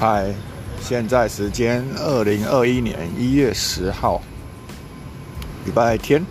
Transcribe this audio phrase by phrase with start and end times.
[0.00, 0.32] 嗨，
[0.80, 4.22] 现在时间二零二一年一月十号，
[5.66, 6.24] 礼拜天，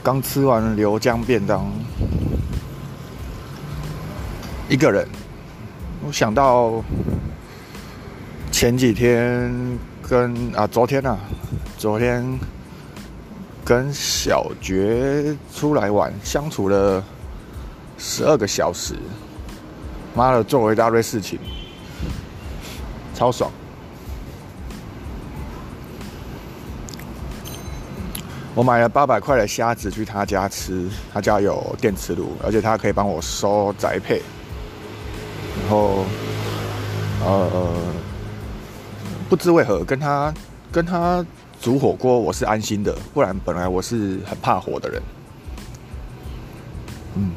[0.00, 1.68] 刚吃完流江便当，
[4.68, 5.04] 一个人。
[6.06, 6.84] 我想到
[8.52, 9.52] 前几天
[10.08, 11.18] 跟啊，昨天啊，
[11.76, 12.24] 昨天
[13.64, 17.02] 跟小觉出来玩，相处了
[17.98, 18.94] 十二个小时，
[20.14, 21.40] 妈的，做了一大堆事情。
[23.14, 23.50] 超爽！
[28.54, 34.20] 我买了八百块的虾子去他家吃，他家有电磁炉，而且他可以帮我收宅配。
[35.62, 36.04] 然后，
[37.24, 37.72] 呃，
[39.28, 40.34] 不知为何跟他
[40.70, 41.24] 跟他
[41.60, 45.02] 煮火锅，我是安心的，不然本来我是很怕火的人。
[47.14, 47.30] 嗯，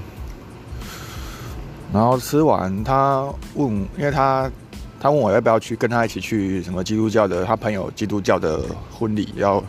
[1.93, 4.51] 然后吃完，他问，因为他。
[5.05, 8.59] 他问我要不要去跟他一起去什么基督教的他朋友基督教的
[8.91, 9.63] 婚礼，要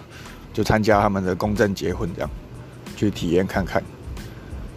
[0.50, 2.30] 就参加他们的公证结婚这样，
[2.96, 3.82] 去体验看看。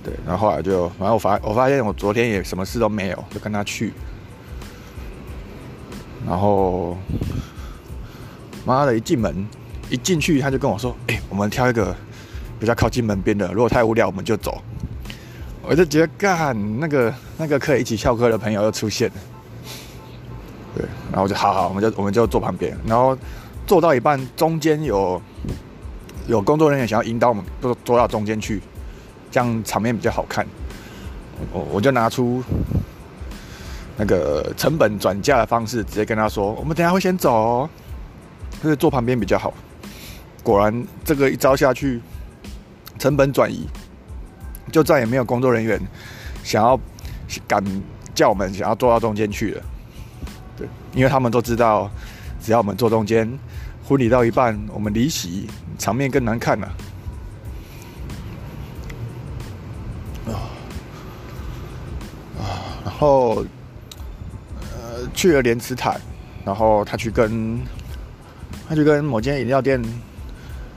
[0.04, 3.94] 对，然后后来就，然后我发我发现我昨天也什么事都没有，就跟他去。
[6.28, 6.98] 然后，
[8.66, 9.48] 妈的，一进门
[9.90, 11.96] 一进去他就跟我说：“哎，我们挑一个
[12.60, 14.62] 比较靠近门边的，如果太无聊我们就走。”
[15.64, 19.16] 我就觉得干那个那个可以一起翘课的朋友又出现了。
[20.76, 23.18] 对，然后就好好，我们就我们就坐旁边，然后
[23.66, 25.22] 坐到一半，中间有
[26.28, 28.62] 有工作人员想要引导我们坐坐到中间去，
[29.32, 30.46] 这样场面比较好看。
[31.52, 32.44] 我我就拿出
[33.98, 37.68] 那个成本转嫁的方式，直接跟他说：“我们等下会先走，
[38.62, 39.54] 就是坐旁边比较好。”
[40.44, 42.02] 果然，这个一招下去，
[42.98, 43.68] 成本转移，
[44.72, 45.80] 就再也没有工作人员
[46.44, 46.80] 想要
[47.48, 47.64] 敢
[48.14, 49.64] 叫我们想要坐到中间去了。
[50.94, 51.90] 因为他们都知道，
[52.42, 53.30] 只要我们坐中间，
[53.88, 55.48] 婚礼到一半，我们离席，
[55.78, 56.68] 场面更难看了。
[60.28, 60.34] 啊，
[62.84, 63.46] 然后
[64.72, 66.00] 呃去了莲池潭，
[66.46, 67.60] 然后他去跟
[68.68, 69.82] 他去跟某间饮料店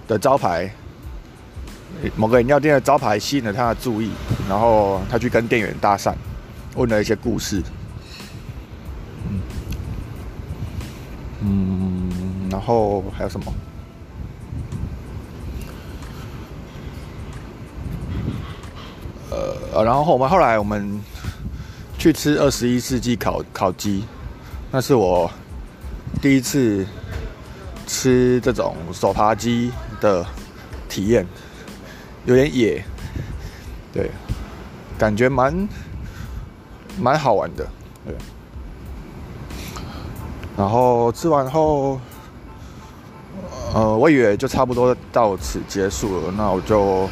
[0.09, 0.71] 的招牌，
[2.17, 4.11] 某个饮料店的招牌吸引了他的注意，
[4.49, 6.15] 然后他去跟店员搭讪，
[6.75, 7.63] 问了一些故事。
[11.45, 13.53] 嗯，然后还有什么？
[19.31, 21.01] 呃，然后我们后来我们
[21.99, 24.05] 去吃二十一世纪烤烤鸡，
[24.71, 25.29] 那是我
[26.21, 26.87] 第一次
[27.87, 30.25] 吃这种手扒鸡的
[30.89, 31.27] 体验，
[32.27, 32.85] 有点野，
[33.93, 34.11] 对，
[34.99, 35.69] 感觉蛮
[37.01, 37.67] 蛮好玩的，
[38.07, 38.15] 对。
[40.57, 41.99] 然后吃完后，
[43.75, 46.33] 呃，我以为就差不多到此结束了。
[46.37, 47.09] 那我就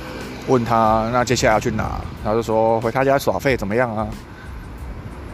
[0.46, 2.00] 问他，那接下来要去哪？
[2.22, 4.06] 他就说回他家耍废怎么样啊？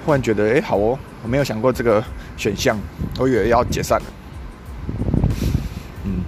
[0.05, 2.03] 忽然觉得，哎，好哦，我没有想过这个
[2.37, 2.79] 选项，
[3.19, 4.07] 我以为要解散了。
[6.05, 6.23] 嗯，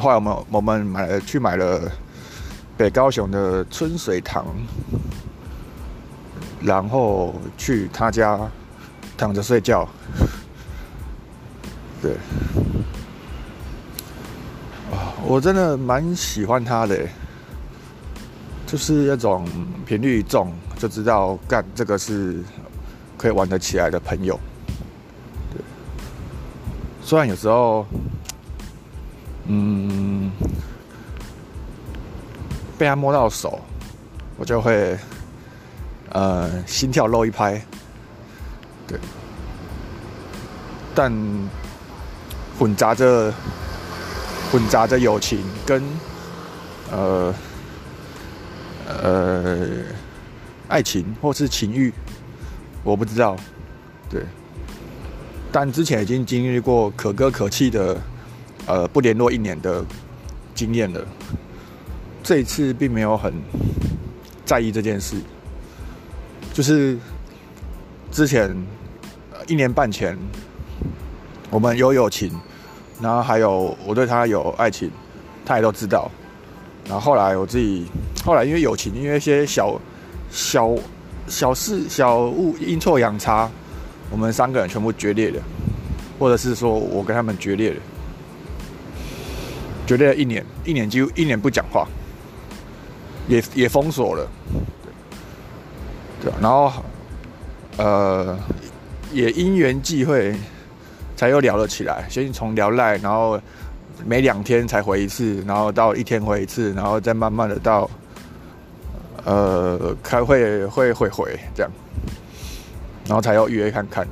[0.00, 1.80] 后来我们我们买了去买了
[2.76, 4.44] 北高雄的春水堂，
[6.60, 8.36] 然后去他家。
[9.16, 9.88] 躺着睡觉，
[12.02, 12.12] 对，
[14.92, 17.06] 啊，我真的蛮喜欢他的，
[18.66, 19.46] 就是那种
[19.86, 22.42] 频率重，就知道干这个是
[23.16, 24.38] 可以玩得起来的朋友，
[25.52, 25.62] 对，
[27.00, 27.86] 虽然有时候，
[29.46, 30.30] 嗯，
[32.76, 33.60] 被他摸到手，
[34.36, 34.98] 我就会，
[36.10, 37.64] 呃，心跳漏一拍。
[38.86, 38.98] 对，
[40.94, 41.10] 但
[42.58, 43.32] 混杂着
[44.52, 45.82] 混杂着友情跟
[46.92, 47.34] 呃
[48.86, 49.68] 呃
[50.68, 51.92] 爱情或是情欲，
[52.82, 53.36] 我不知道。
[54.10, 54.22] 对，
[55.50, 57.96] 但之前已经经历过可歌可泣的
[58.66, 59.82] 呃不联络一年的
[60.54, 61.00] 经验了，
[62.22, 63.32] 这一次并没有很
[64.44, 65.16] 在意这件事，
[66.52, 66.98] 就是。
[68.14, 68.56] 之前
[69.48, 70.16] 一年半前，
[71.50, 72.30] 我们有友情，
[73.00, 74.88] 然后还有我对他有爱情，
[75.44, 76.08] 他也都知道。
[76.84, 77.86] 然后后来我自己，
[78.24, 79.80] 后来因为友情，因为一些小
[80.30, 80.72] 小
[81.26, 83.50] 小事、小误、阴错阳差，
[84.12, 85.42] 我们三个人全部决裂了，
[86.16, 87.80] 或者是说我跟他们决裂了，
[89.88, 91.84] 决裂了一年，一年几乎一年不讲话，
[93.26, 94.24] 也也封锁了，
[96.22, 96.72] 对，对，然后。
[97.76, 98.38] 呃，
[99.12, 100.34] 也因缘际会，
[101.16, 102.06] 才又聊了起来。
[102.08, 103.40] 先从聊赖，然后
[104.06, 107.90] 每两天才回一次，然后到一天回一次，然后再慢慢的到，
[109.24, 111.72] 呃，开会会会回这样，
[113.06, 114.06] 然后才要约看看。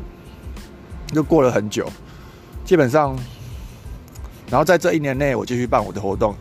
[1.13, 1.87] 就过了很久，
[2.65, 3.15] 基本上，
[4.49, 6.35] 然后在这一年内，我继续办我的活动，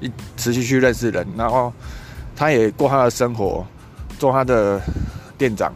[0.00, 1.72] 一持续去认识人，然后
[2.34, 3.66] 他也过他的生活，
[4.18, 4.80] 做他的
[5.36, 5.74] 店长。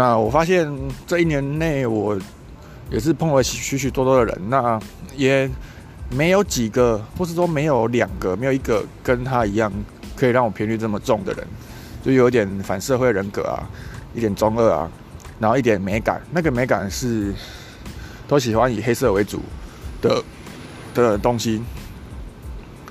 [0.00, 0.66] 那我发现
[1.06, 2.18] 这一年内，我
[2.90, 4.80] 也是碰了许许多多的人，那
[5.14, 5.46] 也
[6.08, 9.70] 没有几个，或是说没有两个，没有一个跟他一样
[10.16, 11.46] 可以让我频率这么重的人，
[12.02, 13.68] 就有点反社会人格啊，
[14.14, 14.90] 一点中二啊，
[15.38, 17.34] 然后一点美感，那个美感是
[18.26, 19.42] 都喜欢以黑色为主
[20.00, 20.24] 的
[20.94, 21.62] 的东西，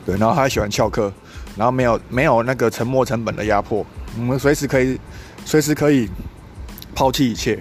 [0.05, 1.11] 对，然后还喜欢翘课，
[1.57, 3.83] 然后没有没有那个沉没成本的压迫，
[4.15, 4.99] 我们随时可以。
[5.45, 6.07] 随时可以
[6.93, 7.59] 抛弃一切，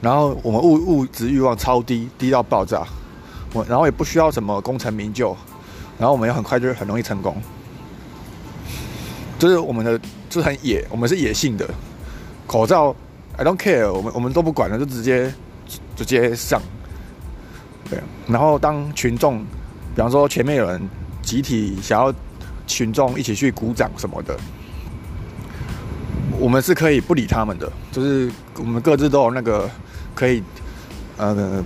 [0.00, 2.86] 然后我们物物质欲望超低，低到爆炸。
[3.52, 5.36] 我然后也不需要什么功成名就，
[5.98, 7.36] 然后我们也很快就很容易成功。
[9.38, 9.98] 就是我们的
[10.28, 11.68] 就是很野，我们是野性的。
[12.46, 12.94] 口罩
[13.36, 15.32] ，I don't care，我们我们都不管了，就直接
[15.96, 16.60] 直接上。
[17.88, 17.98] 对，
[18.28, 19.38] 然后当群众，
[19.94, 20.80] 比方说前面有人
[21.22, 22.14] 集体想要
[22.66, 24.38] 群众一起去鼓掌什么的。
[26.40, 29.68] 我们是可以不理他们的，就是我们各自都有那个
[30.14, 30.42] 可以，
[31.18, 31.62] 呃，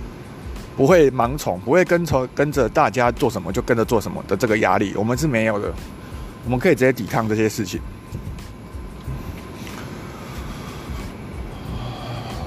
[0.75, 5.73] 不会盲从，不会跟从跟着大家做什么就跟着做什么的这个压力，我们是没有的。
[6.43, 7.79] 我们可以直接抵抗这些事情。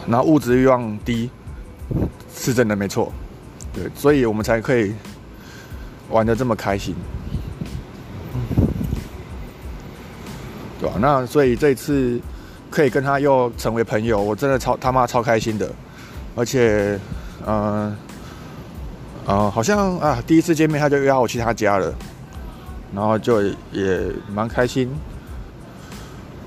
[0.07, 1.31] 然后物质欲望低，
[2.35, 3.11] 是真的没错，
[3.73, 4.95] 对，所以我们才可以
[6.11, 6.95] 玩的这么开心。
[10.81, 10.97] 对吧？
[11.01, 12.21] 那所以这次
[12.71, 15.69] 可以跟他又成为朋友，我真的超他妈超开心的，
[16.37, 16.99] 而且，
[17.47, 17.97] 嗯，
[19.27, 21.93] 啊，好像啊，第一次见面他就邀我去他家了，
[22.95, 23.43] 然后就
[23.73, 24.89] 也蛮开心，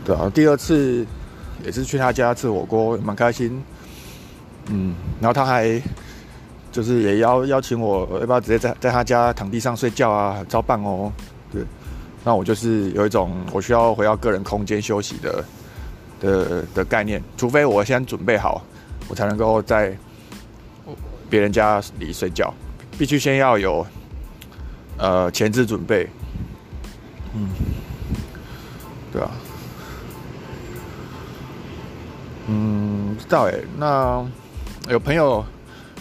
[0.06, 1.06] 对啊，第二次
[1.66, 3.62] 也是去他家吃火锅，蛮开心，
[4.68, 5.81] 嗯，然后他还
[6.72, 10.45] 就是也邀邀请我，要不要直接在在他家躺地上睡觉啊？
[10.48, 11.12] 超棒哦，
[11.51, 11.63] 对。
[12.23, 15.44] 那我就是有一种我需要回到个人空间休息的
[16.19, 18.62] 的的概念，除非我先准备好，
[19.07, 19.97] 我才能够在
[21.29, 22.53] 别人家里睡觉，
[22.95, 23.83] 必须先要有
[24.97, 26.07] 呃前置准备，
[27.33, 27.50] 嗯，
[29.12, 29.31] 对啊，
[32.47, 34.23] 嗯，知道哎，那
[34.89, 35.44] 有朋友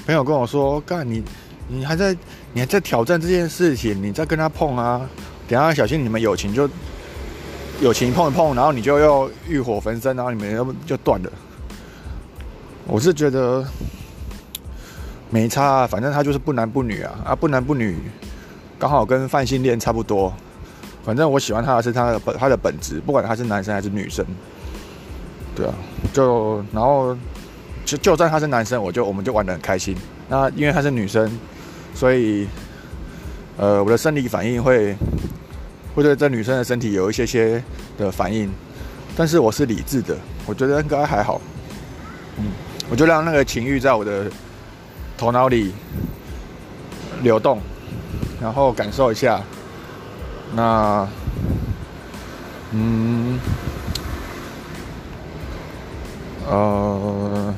[0.05, 1.23] 朋友跟我说，干你
[1.67, 2.15] 你还在
[2.53, 5.01] 你还在挑战这件事情，你在跟他碰啊。
[5.51, 6.71] 等下小心你们友情就
[7.81, 11.33] 友情碰一碰，然后你就又欲火焚身，然后你们要不就断了。
[12.87, 13.67] 我是觉得
[15.29, 17.99] 没差，反正他就是不男不女啊啊不男不女，
[18.79, 20.33] 刚好跟泛性恋差不多。
[21.05, 24.25] 反正我喜欢他的是他的本他的本质，不管他是男生还是女生。
[25.57, 25.75] 对啊，
[26.13, 27.17] 就然后
[27.85, 29.97] 就就算他是男生，我就我们就玩的很开心。
[30.29, 31.29] 那因为他是女生，
[31.93, 32.47] 所以
[33.57, 34.95] 呃我的生理反应会。
[35.95, 37.63] 会对这女生的身体有一些些
[37.99, 38.51] 的反应，
[39.17, 40.17] 但是我是理智的，
[40.47, 41.41] 我觉得应该还好。
[42.39, 42.47] 嗯，
[42.89, 44.31] 我就让那个情欲在我的
[45.19, 45.73] 头脑里
[47.23, 47.61] 流动，
[48.41, 49.43] 然后感受一下。
[50.55, 51.09] 那，
[52.73, 53.39] 嗯，
[56.49, 57.55] 呃，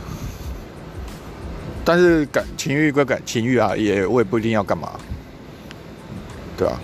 [1.84, 4.92] 但是感情欲归感情欲啊，也我也不一定要干嘛，
[6.56, 6.80] 对吧？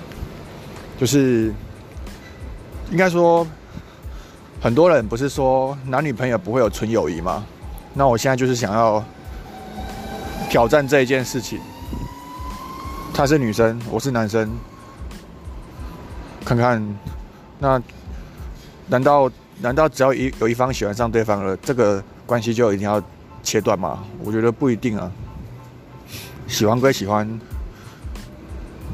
[0.98, 1.52] 就是
[2.90, 3.46] 应该说，
[4.60, 7.46] 很多人不是说男女朋友不会有纯友谊吗？
[7.94, 9.04] 那我现在就是想要
[10.50, 11.60] 挑战这一件事情。
[13.14, 14.50] 她是女生，我是男生，
[16.44, 16.98] 看看
[17.60, 17.80] 那
[18.88, 23.00] 难道难道只要一有一方喜欢上对方了，这个关系就一定要
[23.42, 24.04] 切断吗？
[24.24, 25.10] 我觉得不一定啊。
[26.48, 27.40] 喜欢归喜欢，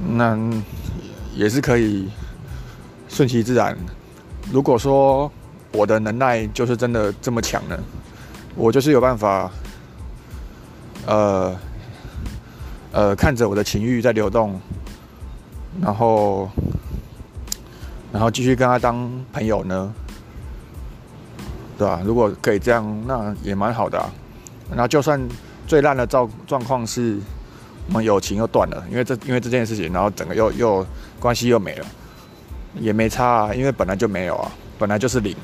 [0.07, 0.39] 那。
[1.35, 2.09] 也是可以
[3.09, 3.77] 顺其自然。
[4.53, 5.31] 如果说
[5.73, 7.79] 我的能耐就是真的这么强呢，
[8.55, 9.51] 我就是有办法，
[11.07, 11.57] 呃，
[12.93, 14.61] 呃，看着我的情欲在流动，
[15.81, 16.49] 然后，
[18.13, 19.93] 然后继续跟他当朋友呢，
[21.77, 22.01] 对吧？
[22.05, 23.99] 如果可以这样，那也蛮好的。
[23.99, 24.11] 啊
[24.75, 25.21] 那就算
[25.67, 27.19] 最烂的状状况是。
[27.87, 30.87] 我们友情又断了，因为这因为这件事情，然后整个又又
[31.21, 31.87] 关系又没了，
[32.81, 35.37] 也没差啊，因为本来就没有啊，本来就是零。